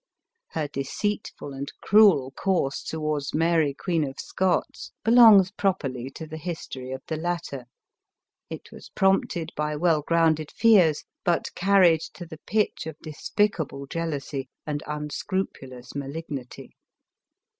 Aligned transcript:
Her 0.53 0.67
deceitful 0.67 1.53
and 1.53 1.71
cruel 1.79 2.31
course 2.31 2.81
towards 2.81 3.35
Mary, 3.35 3.75
Queen 3.75 4.03
of 4.03 4.15
Scots, 4.19 4.91
belongs 5.05 5.51
properly 5.51 6.09
to 6.15 6.25
the 6.25 6.39
history 6.39 6.89
of 6.91 7.03
the 7.05 7.17
latter; 7.17 7.65
it 8.49 8.71
was 8.71 8.89
prompted 8.89 9.51
by 9.55 9.75
well 9.75 10.01
grounded 10.01 10.49
fears, 10.49 11.03
but 11.23 11.53
carried 11.53 12.01
to 12.15 12.25
the 12.25 12.39
pitch 12.47 12.87
of 12.87 12.97
despicable 13.03 13.85
jealousy 13.85 14.49
and 14.65 14.81
unscrupulous 14.87 15.93
malignity. 15.93 16.73